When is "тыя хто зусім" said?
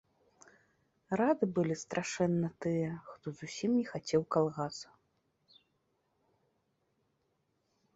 2.67-3.71